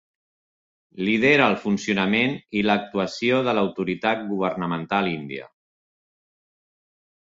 [1.09, 5.47] Lidera el funcionament i l'actuació de l'autoritat governamental índia.